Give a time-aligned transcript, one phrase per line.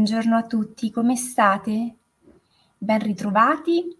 [0.00, 1.96] Buongiorno a tutti, come state?
[2.78, 3.94] Ben ritrovati.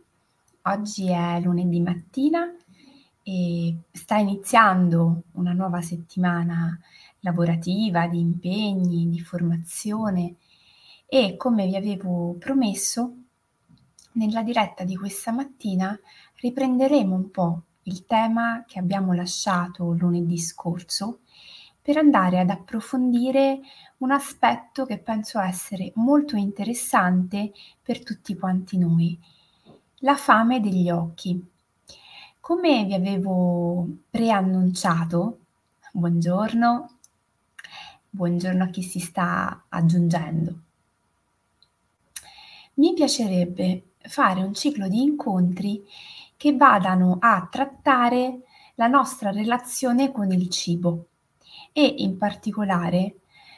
[0.63, 2.51] Oggi è lunedì mattina
[3.23, 6.81] e sta iniziando una nuova settimana
[7.19, 10.37] lavorativa, di impegni, di formazione
[11.05, 13.17] e come vi avevo promesso,
[14.13, 15.95] nella diretta di questa mattina
[16.37, 21.20] riprenderemo un po' il tema che abbiamo lasciato lunedì scorso
[21.83, 23.61] per andare ad approfondire
[23.99, 29.19] un aspetto che penso essere molto interessante per tutti quanti noi,
[29.99, 31.43] la fame degli occhi.
[32.39, 35.39] Come vi avevo preannunciato,
[35.93, 36.99] buongiorno,
[38.11, 40.59] buongiorno a chi si sta aggiungendo.
[42.75, 45.85] Mi piacerebbe fare un ciclo di incontri
[46.37, 48.41] che vadano a trattare
[48.77, 51.10] la nostra relazione con il cibo
[51.73, 53.17] e in particolare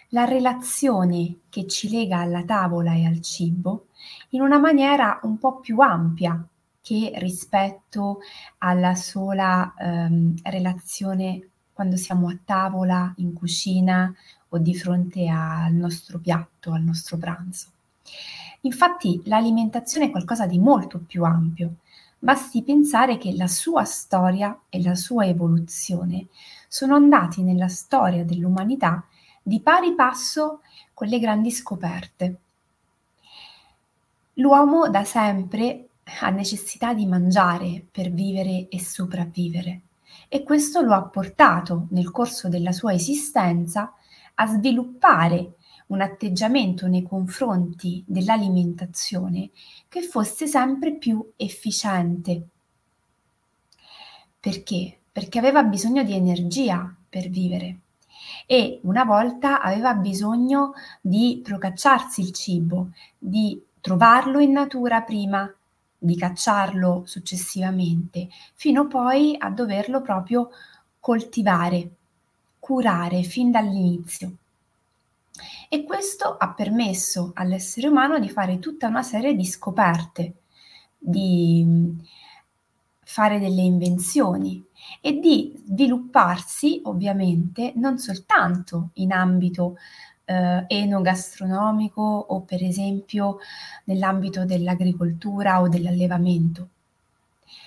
[0.08, 3.86] la relazione che ci lega alla tavola e al cibo
[4.30, 6.46] in una maniera un po' più ampia
[6.82, 8.18] che rispetto
[8.58, 14.12] alla sola ehm, relazione quando siamo a tavola, in cucina
[14.48, 17.68] o di fronte al nostro piatto, al nostro pranzo.
[18.62, 21.76] Infatti l'alimentazione è qualcosa di molto più ampio.
[22.18, 26.26] Basti pensare che la sua storia e la sua evoluzione
[26.72, 29.04] sono andati nella storia dell'umanità
[29.42, 30.62] di pari passo
[30.94, 32.36] con le grandi scoperte.
[34.36, 35.88] L'uomo da sempre
[36.20, 39.82] ha necessità di mangiare per vivere e sopravvivere
[40.28, 43.92] e questo lo ha portato nel corso della sua esistenza
[44.36, 45.56] a sviluppare
[45.88, 49.50] un atteggiamento nei confronti dell'alimentazione
[49.90, 52.48] che fosse sempre più efficiente.
[54.40, 54.96] Perché?
[55.12, 57.76] Perché aveva bisogno di energia per vivere
[58.46, 65.52] e una volta aveva bisogno di procacciarsi il cibo, di trovarlo in natura prima,
[65.98, 70.50] di cacciarlo successivamente, fino poi a doverlo proprio
[70.98, 71.90] coltivare,
[72.58, 74.36] curare fin dall'inizio.
[75.68, 80.34] E questo ha permesso all'essere umano di fare tutta una serie di scoperte,
[80.98, 81.96] di
[83.12, 84.64] fare delle invenzioni
[85.02, 89.76] e di svilupparsi ovviamente non soltanto in ambito
[90.24, 93.36] eh, enogastronomico o per esempio
[93.84, 96.68] nell'ambito dell'agricoltura o dell'allevamento.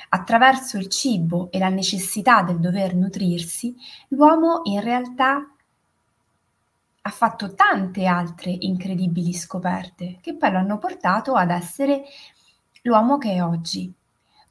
[0.09, 3.75] Attraverso il cibo e la necessità del dover nutrirsi,
[4.09, 5.47] l'uomo in realtà
[7.01, 12.03] ha fatto tante altre incredibili scoperte che poi lo hanno portato ad essere
[12.81, 13.93] l'uomo che è oggi.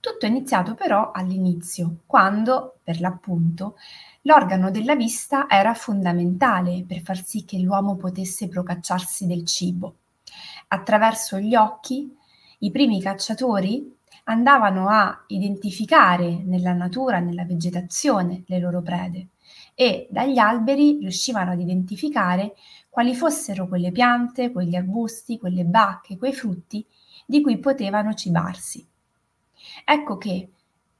[0.05, 3.77] Tutto è iniziato però all'inizio, quando, per l'appunto,
[4.25, 9.95] l'organo della vista era fondamentale per far sì che l'uomo potesse procacciarsi del cibo.
[10.69, 12.15] Attraverso gli occhi,
[12.59, 19.29] i primi cacciatori andavano a identificare nella natura, nella vegetazione, le loro prede
[19.75, 22.57] e dagli alberi riuscivano ad identificare
[22.91, 26.87] quali fossero quelle piante, quegli arbusti, quelle bacche, quei frutti
[27.25, 28.87] di cui potevano cibarsi.
[29.85, 30.51] Ecco che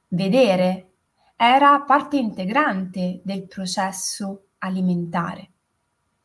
[0.09, 0.91] vedere
[1.35, 5.51] era parte integrante del processo alimentare.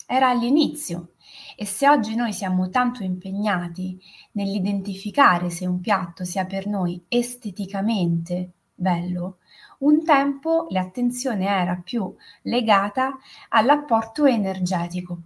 [0.06, 1.12] Era all'inizio
[1.56, 4.00] e se oggi noi siamo tanto impegnati
[4.32, 9.38] nell'identificare se un piatto sia per noi esteticamente bello,
[9.80, 13.18] un tempo l'attenzione era più legata
[13.50, 15.20] all'apporto energetico.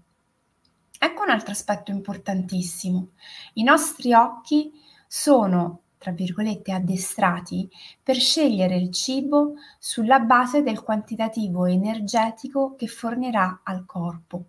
[0.98, 3.10] Ecco un altro aspetto importantissimo.
[3.54, 4.72] I nostri occhi
[5.06, 7.66] sono tra virgolette, addestrati
[8.02, 14.44] per scegliere il cibo sulla base del quantitativo energetico che fornirà al corpo.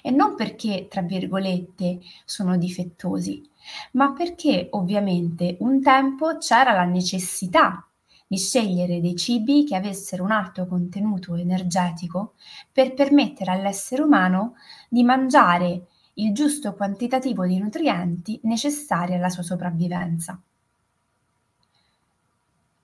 [0.00, 3.42] E non perché, tra virgolette, sono difettosi,
[3.92, 7.84] ma perché ovviamente un tempo c'era la necessità
[8.24, 12.34] di scegliere dei cibi che avessero un alto contenuto energetico
[12.70, 14.54] per permettere all'essere umano
[14.88, 20.40] di mangiare il giusto quantitativo di nutrienti necessari alla sua sopravvivenza.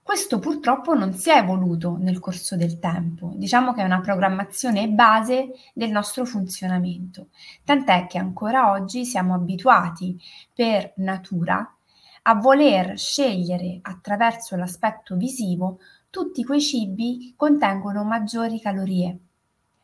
[0.01, 4.89] Questo purtroppo non si è evoluto nel corso del tempo, diciamo che è una programmazione
[4.89, 7.27] base del nostro funzionamento,
[7.63, 10.19] tant'è che ancora oggi siamo abituati
[10.53, 11.75] per natura
[12.23, 15.79] a voler scegliere attraverso l'aspetto visivo
[16.09, 19.17] tutti quei cibi che contengono maggiori calorie,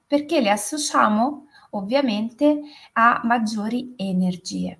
[0.07, 2.61] perché le associamo ovviamente
[2.93, 4.79] a maggiori energie.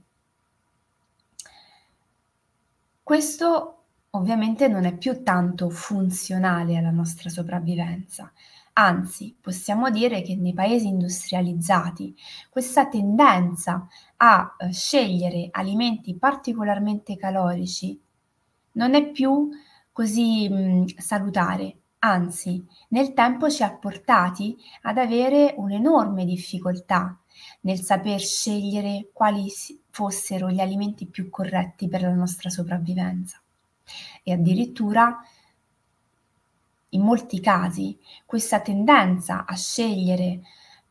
[3.03, 3.84] Questo
[4.15, 8.31] ovviamente non è più tanto funzionale alla nostra sopravvivenza,
[8.77, 12.13] Anzi, possiamo dire che nei paesi industrializzati
[12.49, 17.97] questa tendenza a eh, scegliere alimenti particolarmente calorici
[18.73, 19.49] non è più
[19.93, 27.17] così mh, salutare, anzi, nel tempo ci ha portati ad avere un'enorme difficoltà
[27.61, 29.49] nel saper scegliere quali
[29.89, 33.39] fossero gli alimenti più corretti per la nostra sopravvivenza.
[34.23, 35.19] E addirittura
[36.89, 40.41] in molti casi questa tendenza a scegliere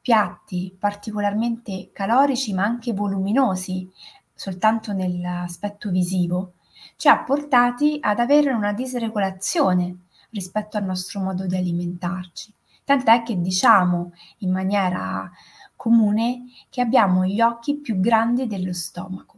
[0.00, 3.90] piatti particolarmente calorici ma anche voluminosi
[4.34, 6.54] soltanto nell'aspetto visivo
[6.96, 12.52] ci ha portati ad avere una disregolazione rispetto al nostro modo di alimentarci.
[12.84, 15.30] Tant'è che diciamo in maniera
[15.76, 19.33] comune che abbiamo gli occhi più grandi dello stomaco.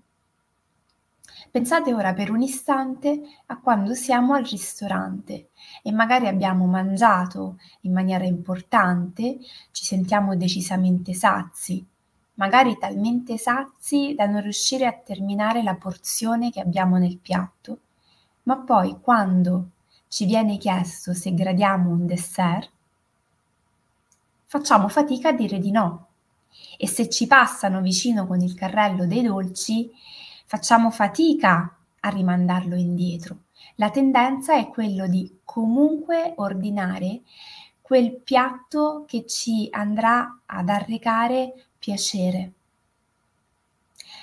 [1.56, 5.48] Pensate ora per un istante a quando siamo al ristorante
[5.82, 9.38] e magari abbiamo mangiato in maniera importante,
[9.70, 11.82] ci sentiamo decisamente sazi,
[12.34, 17.78] magari talmente sazi da non riuscire a terminare la porzione che abbiamo nel piatto,
[18.42, 19.70] ma poi quando
[20.08, 22.70] ci viene chiesto se gradiamo un dessert,
[24.44, 26.08] facciamo fatica a dire di no.
[26.76, 29.90] E se ci passano vicino con il carrello dei dolci,
[30.46, 33.42] facciamo fatica a rimandarlo indietro.
[33.76, 37.22] La tendenza è quello di comunque ordinare
[37.82, 42.52] quel piatto che ci andrà ad arrecare piacere.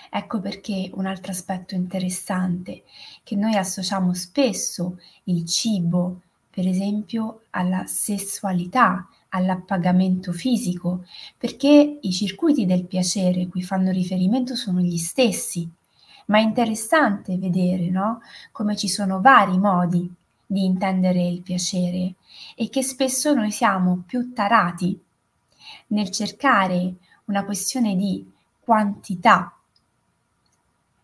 [0.09, 2.83] Ecco perché un altro aspetto interessante
[3.23, 11.05] che noi associamo spesso il cibo, per esempio, alla sessualità, all'appagamento fisico,
[11.37, 15.67] perché i circuiti del piacere cui fanno riferimento sono gli stessi,
[16.25, 18.21] ma è interessante vedere no?
[18.51, 20.11] come ci sono vari modi
[20.45, 22.15] di intendere il piacere
[22.55, 24.99] e che spesso noi siamo più tarati
[25.87, 28.29] nel cercare una questione di
[28.59, 29.57] quantità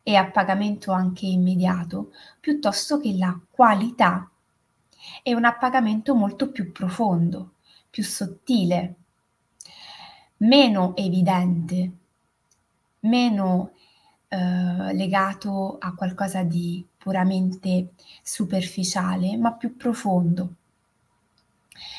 [0.04, 4.30] e a pagamento anche immediato, piuttosto che la qualità
[5.22, 7.54] e un appagamento molto più profondo,
[7.90, 8.96] più sottile,
[10.38, 11.92] meno evidente,
[13.02, 13.72] meno
[14.30, 17.94] eh, legato a qualcosa di puramente
[18.24, 20.54] superficiale, ma più profondo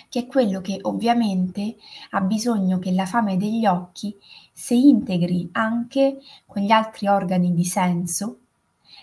[0.09, 1.77] che è quello che ovviamente
[2.11, 4.15] ha bisogno che la fame degli occhi
[4.53, 8.41] si integri anche con gli altri organi di senso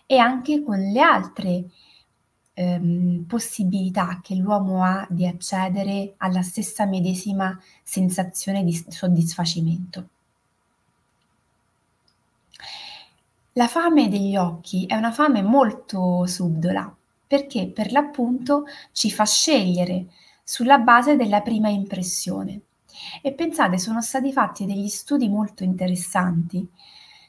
[0.05, 1.65] e anche con le altre
[2.53, 10.09] ehm, possibilità che l'uomo ha di accedere alla stessa medesima sensazione di soddisfacimento.
[13.57, 16.95] La fame degli occhi è una fame molto subdola
[17.25, 20.09] perché per l'appunto ci fa scegliere
[20.43, 22.61] sulla base della prima impressione.
[23.23, 26.69] E pensate, sono stati fatti degli studi molto interessanti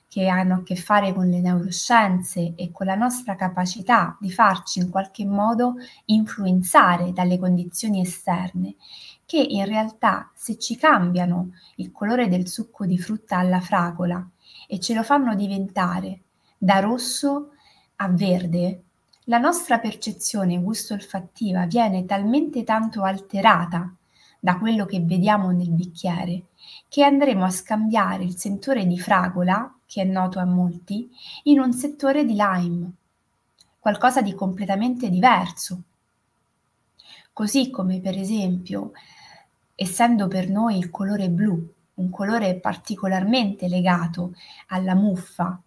[0.06, 4.80] che hanno a che fare con le neuroscienze e con la nostra capacità di farci
[4.80, 5.76] in qualche modo
[6.06, 8.74] influenzare dalle condizioni esterne,
[9.24, 14.30] che in realtà se ci cambiano il colore del succo di frutta alla fragola
[14.70, 16.20] e ce lo fanno diventare
[16.58, 17.52] da rosso
[17.96, 18.82] a verde,
[19.24, 23.92] la nostra percezione gusto-olfattiva viene talmente tanto alterata
[24.38, 26.44] da quello che vediamo nel bicchiere
[26.88, 31.10] che andremo a scambiare il sentore di fragola, che è noto a molti,
[31.44, 32.92] in un settore di lime,
[33.78, 35.82] qualcosa di completamente diverso.
[37.32, 38.92] Così come per esempio,
[39.74, 44.34] essendo per noi il colore blu un colore particolarmente legato
[44.68, 45.62] alla muffa,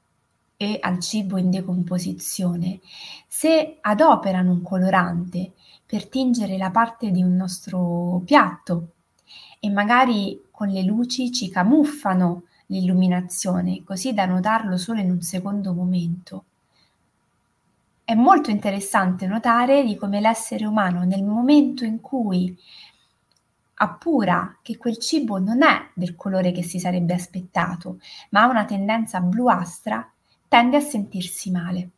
[0.62, 2.82] e al cibo in decomposizione,
[3.28, 8.90] se adoperano un colorante per tingere la parte di un nostro piatto
[9.60, 15.74] e magari con le luci ci camuffano l'illuminazione così da notarlo solo in un secondo
[15.74, 16.44] momento.
[18.04, 22.56] È molto interessante notare di come l'essere umano nel momento in cui
[23.82, 28.66] appura che quel cibo non è del colore che si sarebbe aspettato, ma ha una
[28.66, 30.08] tendenza bluastra,
[30.48, 31.90] tende a sentirsi male.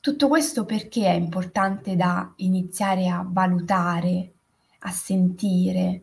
[0.00, 4.32] Tutto questo perché è importante da iniziare a valutare,
[4.80, 6.02] a sentire,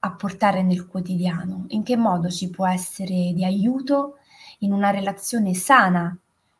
[0.00, 1.64] a portare nel quotidiano?
[1.68, 4.18] In che modo ci può essere di aiuto
[4.58, 6.14] in una relazione sana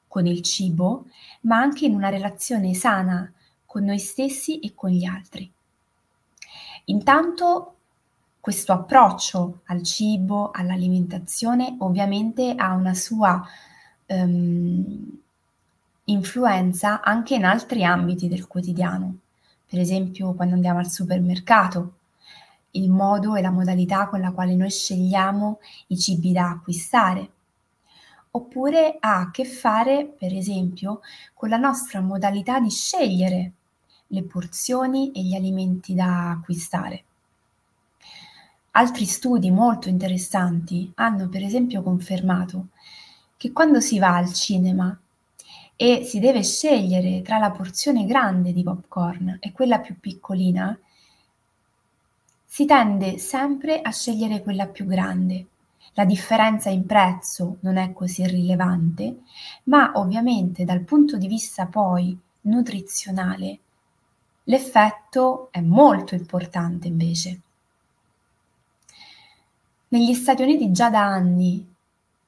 [0.09, 1.09] con il cibo,
[1.43, 3.31] ma anche in una relazione sana
[3.67, 5.53] con noi stessi e con gli altri?
[6.91, 7.75] Intanto
[8.41, 13.41] questo approccio al cibo, all'alimentazione, ovviamente ha una sua
[14.07, 15.19] um,
[16.05, 19.19] influenza anche in altri ambiti del quotidiano.
[19.71, 21.95] per esempio quando andiamo al supermercato,
[22.73, 27.31] il modo e la modalità con la quale noi scegliamo i cibi da acquistare.
[28.33, 31.01] Oppure ha a che fare, per esempio,
[31.35, 33.53] con la nostra modalità di scegliere
[34.13, 37.05] le porzioni e gli alimenti da acquistare.
[38.73, 42.69] Altri studi molto interessanti hanno per esempio confermato
[43.37, 44.97] che quando si va al cinema
[45.75, 50.79] e si deve scegliere tra la porzione grande di popcorn e quella più piccolina,
[52.45, 55.47] si tende sempre a scegliere quella più grande.
[55.95, 59.21] La differenza in prezzo non è così rilevante,
[59.65, 63.59] ma ovviamente dal punto di vista poi nutrizionale
[64.51, 67.41] l'effetto è molto importante invece.
[69.89, 71.73] Negli Stati Uniti già da anni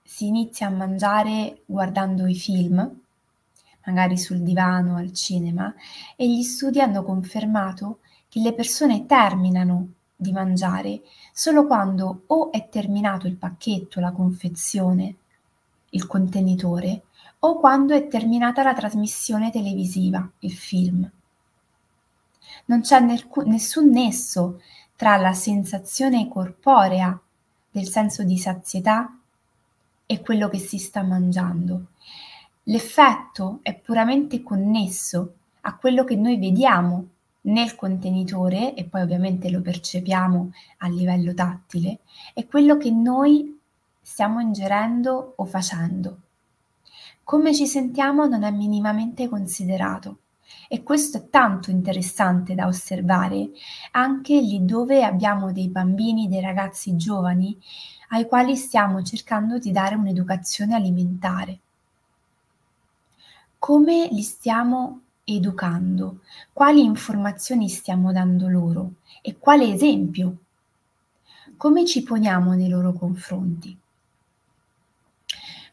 [0.05, 3.01] si inizia a mangiare guardando i film,
[3.85, 5.75] magari sul divano al cinema,
[6.15, 7.99] e gli studi hanno confermato
[8.29, 11.03] che le persone terminano di mangiare
[11.33, 15.17] solo quando o è terminato il pacchetto, la confezione,
[15.91, 17.03] il contenitore,
[17.41, 21.11] o quando è terminata la trasmissione televisiva, il film.
[22.67, 24.61] Non c'è nessun nesso
[24.97, 27.19] tra la sensazione corporea
[27.71, 29.19] del senso di sazietà
[30.07, 31.87] e quello che si sta mangiando.
[32.65, 37.07] L'effetto è puramente connesso a quello che noi vediamo
[37.43, 42.01] nel contenitore e poi ovviamente lo percepiamo a livello tattile,
[42.35, 43.59] è quello che noi
[44.01, 46.19] stiamo ingerendo o facendo.
[47.25, 50.19] Come ci sentiamo non è minimamente considerato
[50.69, 53.51] e questo è tanto interessante da osservare
[53.91, 57.59] anche lì dove abbiamo dei bambini, dei ragazzi giovani
[58.09, 61.59] ai quali stiamo cercando di dare un'educazione alimentare.
[63.59, 66.21] Come li stiamo educando?
[66.53, 68.93] Quali informazioni stiamo dando loro?
[69.23, 70.37] E quale esempio?
[71.57, 73.79] Come ci poniamo nei loro confronti?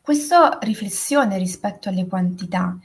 [0.02, 2.78] Questa riflessione rispetto alle quantità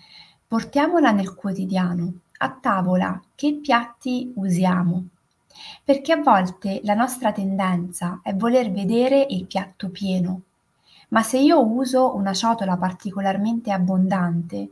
[0.47, 2.21] portiamola nel quotidiano.
[2.39, 5.07] A tavola che piatti usiamo?
[5.85, 10.43] Perché a volte la nostra tendenza è voler vedere il piatto pieno,
[11.09, 14.69] ma se io uso una ciotola particolarmente abbondante,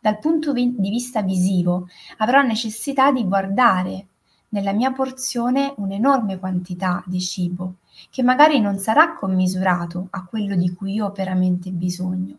[0.00, 1.88] dal punto di vista visivo
[2.18, 4.06] avrò necessità di guardare
[4.50, 7.74] nella mia porzione un'enorme quantità di cibo
[8.10, 12.36] che magari non sarà commisurato a quello di cui ho veramente bisogno.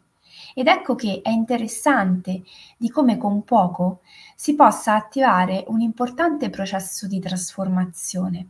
[0.60, 2.44] Ed ecco che è interessante
[2.76, 4.02] di come con poco
[4.36, 8.48] si possa attivare un importante processo di trasformazione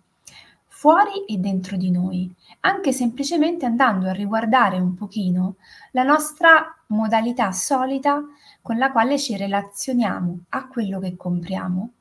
[0.70, 5.58] fuori e dentro di noi, anche semplicemente andando a riguardare un pochino
[5.92, 8.24] la nostra modalità solita
[8.63, 11.92] con la quale ci relazioniamo a quello che compriamo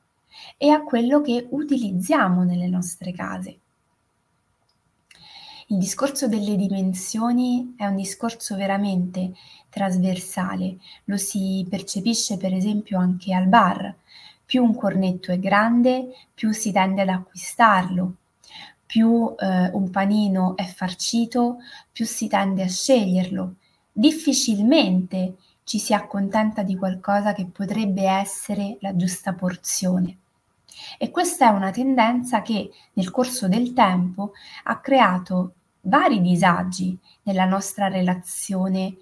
[0.56, 3.58] e a quello che utilizziamo nelle nostre case.
[5.70, 9.34] Il discorso delle dimensioni è un discorso veramente
[9.68, 13.94] trasversale, lo si percepisce per esempio anche al bar.
[14.46, 18.14] Più un cornetto è grande, più si tende ad acquistarlo,
[18.86, 21.58] più eh, un panino è farcito,
[21.92, 23.56] più si tende a sceglierlo.
[23.92, 30.16] Difficilmente ci si accontenta di qualcosa che potrebbe essere la giusta porzione.
[30.96, 34.32] E questa è una tendenza che nel corso del tempo
[34.64, 35.52] ha creato
[35.88, 38.96] vari disagi nella nostra relazione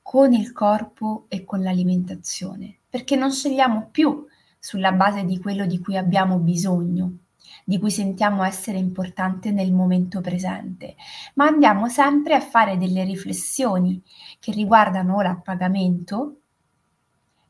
[0.00, 4.24] con il corpo e con l'alimentazione, perché non scegliamo più
[4.58, 7.16] sulla base di quello di cui abbiamo bisogno,
[7.64, 10.94] di cui sentiamo essere importante nel momento presente,
[11.34, 14.00] ma andiamo sempre a fare delle riflessioni
[14.38, 16.36] che riguardano l'appagamento,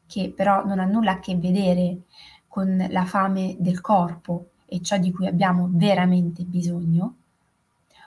[0.07, 2.03] che però non ha nulla a che vedere
[2.49, 7.17] con la fame del corpo e ciò di cui abbiamo veramente bisogno,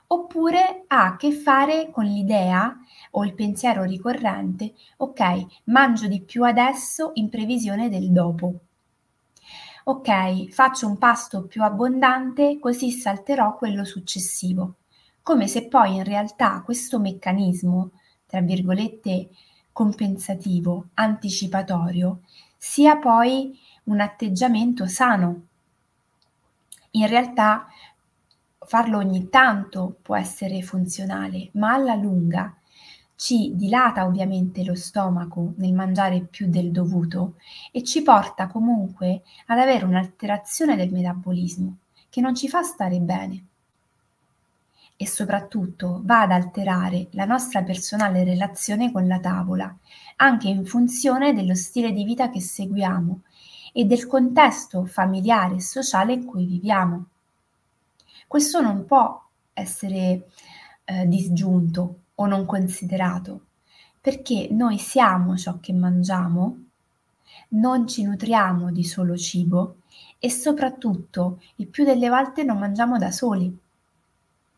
[0.08, 2.78] oppure ha a che fare con l'idea
[3.12, 8.54] o il pensiero ricorrente, ok, mangio di più adesso in previsione del dopo.
[9.86, 14.76] Ok, faccio un pasto più abbondante così salterò quello successivo,
[15.22, 17.92] come se poi in realtà questo meccanismo,
[18.26, 19.30] tra virgolette,
[19.72, 22.22] compensativo, anticipatorio,
[22.58, 25.42] sia poi un atteggiamento sano.
[26.92, 27.68] In realtà
[28.68, 32.54] farlo ogni tanto può essere funzionale, ma alla lunga
[33.16, 37.36] ci dilata ovviamente lo stomaco nel mangiare più del dovuto
[37.72, 41.78] e ci porta comunque ad avere un'alterazione del metabolismo
[42.10, 43.46] che non ci fa stare bene
[44.98, 49.74] e soprattutto va ad alterare la nostra personale relazione con la tavola,
[50.18, 53.22] anche in funzione dello stile di vita che seguiamo
[53.74, 57.06] e del contesto familiare e sociale in cui viviamo.
[58.28, 60.28] Questo non può essere
[60.84, 63.46] eh, disgiunto o non considerato,
[64.02, 66.66] perché noi siamo ciò che mangiamo,
[67.50, 69.78] non ci nutriamo di solo cibo
[70.20, 73.58] e soprattutto il più delle volte non mangiamo da soli,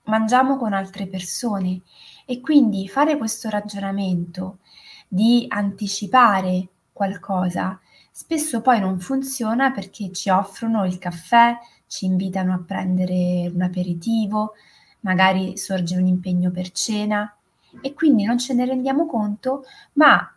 [0.06, 1.82] mangiamo con altre persone.
[2.26, 4.60] E quindi fare questo ragionamento
[5.08, 7.80] di anticipare qualcosa
[8.20, 11.58] spesso poi non funziona perché ci offrono il caffè,
[11.90, 14.54] ci invitano a prendere un aperitivo,
[15.02, 17.36] magari sorge un impegno per cena
[17.82, 20.32] e quindi non ce ne rendiamo conto, ma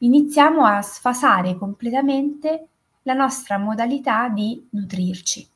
[0.00, 2.68] iniziamo a sfasare completamente
[3.02, 5.48] la nostra modalità di nutrirci.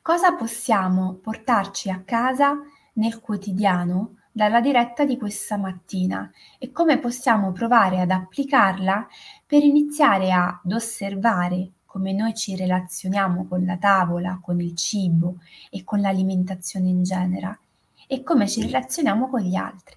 [0.00, 2.56] Cosa possiamo portarci a casa
[2.94, 9.06] nel quotidiano dalla diretta di questa mattina e come possiamo provare ad applicarla
[9.44, 15.38] per iniziare ad osservare come noi ci relazioniamo con la tavola, con il cibo
[15.68, 17.58] e con l'alimentazione in genere
[18.06, 19.96] e come ci relazioniamo con gli altri.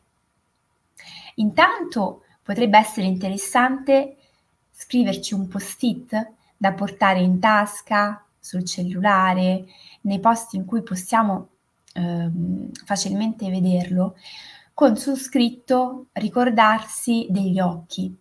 [1.36, 4.18] Intanto potrebbe essere interessante
[4.72, 9.66] scriverci un post-it da portare in tasca, sul cellulare,
[10.02, 11.50] nei posti in cui possiamo
[11.94, 12.32] eh,
[12.84, 14.16] facilmente vederlo,
[14.74, 18.18] con su scritto ricordarsi degli occhi,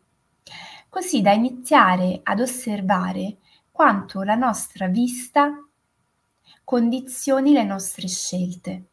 [0.91, 3.39] così da iniziare ad osservare
[3.81, 5.59] quanto la nostra vista
[6.65, 8.85] condizioni le nostre scelte.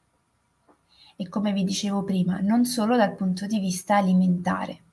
[1.17, 4.83] E come vi dicevo prima, non solo dal punto di vista alimentare.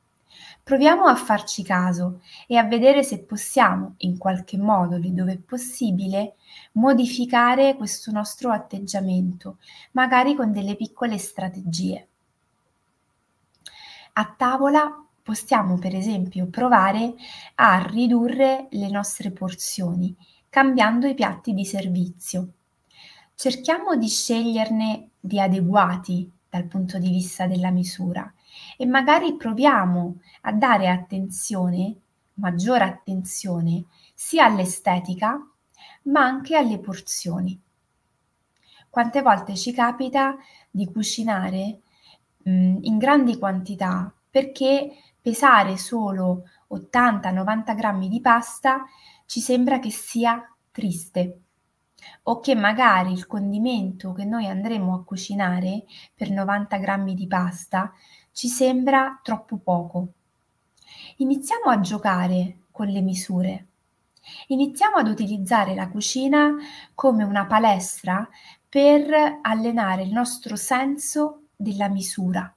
[0.65, 5.39] Proviamo a farci caso e a vedere se possiamo, in qualche modo, lì dove è
[5.39, 6.39] possibile,
[6.73, 9.59] modificare questo nostro atteggiamento,
[9.93, 12.09] magari con delle piccole strategie.
[14.15, 17.15] A tavola possiamo per esempio provare
[17.55, 20.15] a ridurre le nostre porzioni
[20.51, 22.53] cambiando i piatti di servizio.
[23.35, 28.33] Cerchiamo di sceglierne di adeguati dal punto di vista della misura
[28.77, 31.97] e magari proviamo a dare attenzione,
[32.35, 35.41] maggiore attenzione, sia all'estetica
[36.03, 37.59] ma anche alle porzioni.
[38.91, 40.37] Quante volte ci capita
[40.71, 41.81] di cucinare
[42.43, 44.91] mh, in grandi quantità perché
[45.25, 48.85] pesare solo 80-90 grammi di pasta
[49.25, 51.39] ci sembra che sia triste
[52.25, 55.85] o che magari il condimento che noi andremo a cucinare
[56.15, 57.91] per 90 grammi di pasta
[58.33, 60.09] ci sembra troppo poco.
[61.17, 63.67] Iniziamo a giocare con le misure.
[64.49, 66.55] Iniziamo ad utilizzare la cucina
[66.95, 68.29] come una palestra
[68.69, 72.55] per allenare il nostro senso della misura.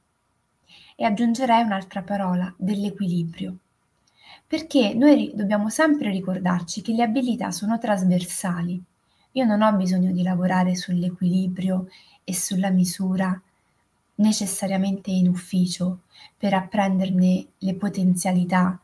[1.00, 3.58] E aggiungerei un'altra parola, dell'equilibrio.
[4.48, 8.82] Perché noi dobbiamo sempre ricordarci che le abilità sono trasversali.
[9.34, 11.88] Io non ho bisogno di lavorare sull'equilibrio
[12.24, 13.40] e sulla misura
[14.16, 16.00] necessariamente in ufficio
[16.36, 18.80] per apprenderne le potenzialità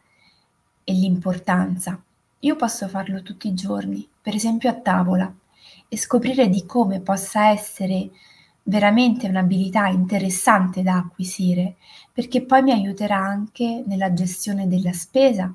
[0.84, 2.00] e l'importanza.
[2.40, 5.34] Io posso farlo tutti i giorni, per esempio a tavola,
[5.88, 8.12] e scoprire di come possa essere
[8.64, 11.76] veramente un'abilità interessante da acquisire,
[12.12, 15.54] perché poi mi aiuterà anche nella gestione della spesa,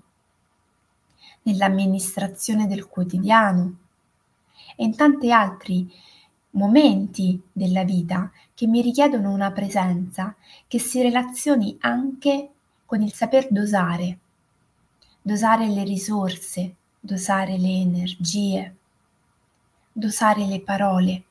[1.42, 3.76] nell'amministrazione del quotidiano
[4.76, 5.90] e in tanti altri
[6.50, 10.34] momenti della vita che mi richiedono una presenza
[10.66, 12.50] che si relazioni anche
[12.84, 14.18] con il saper dosare,
[15.22, 18.76] dosare le risorse, dosare le energie,
[19.92, 21.22] dosare le parole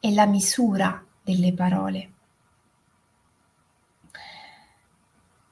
[0.00, 2.10] e la misura delle parole.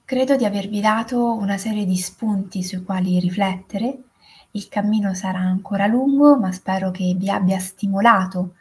[0.05, 4.05] Credo di avervi dato una serie di spunti sui quali riflettere.
[4.53, 8.55] Il cammino sarà ancora lungo, ma spero che vi abbia stimolato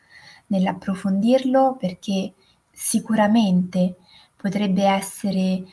[0.47, 2.33] nell'approfondirlo perché
[2.69, 3.95] sicuramente
[4.35, 5.63] potrebbe essere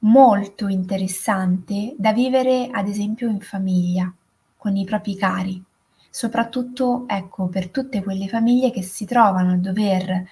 [0.00, 4.12] molto interessante da vivere ad esempio in famiglia,
[4.56, 5.62] con i propri cari,
[6.10, 10.26] soprattutto ecco per tutte quelle famiglie che si trovano a dover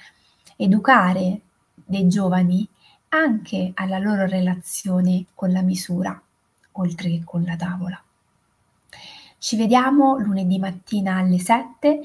[0.56, 1.40] educare
[1.74, 2.68] dei giovani
[3.10, 6.20] anche alla loro relazione con la misura,
[6.72, 8.02] oltre che con la tavola.
[9.38, 12.00] Ci vediamo lunedì mattina alle 7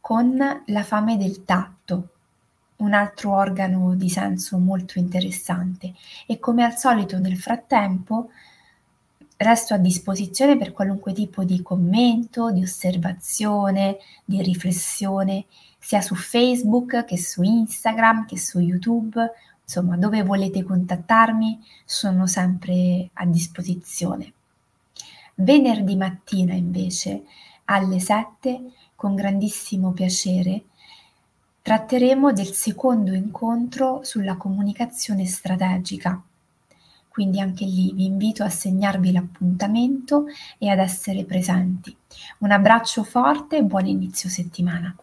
[0.00, 2.08] con la fame del tatto,
[2.76, 5.92] un altro organo di senso molto interessante
[6.26, 8.30] e come al solito nel frattempo
[9.40, 15.46] resto a disposizione per qualunque tipo di commento, di osservazione, di riflessione,
[15.78, 19.18] sia su Facebook che su Instagram che su YouTube,
[19.62, 24.32] insomma, dove volete contattarmi, sono sempre a disposizione.
[25.36, 27.22] Venerdì mattina invece
[27.64, 30.64] alle 7, con grandissimo piacere,
[31.62, 36.22] tratteremo del secondo incontro sulla comunicazione strategica.
[37.20, 40.24] Quindi anche lì vi invito a segnarvi l'appuntamento
[40.56, 41.94] e ad essere presenti.
[42.38, 44.96] Un abbraccio forte e buon inizio settimana.